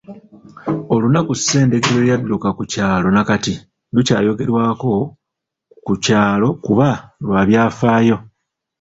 [0.93, 3.53] Olunaku Ssendege lwe yadduka ku kyalo nakati
[3.93, 4.91] lukyayogerwako
[5.85, 6.87] ku kyalo kuba
[7.23, 8.17] lwa byafaayo.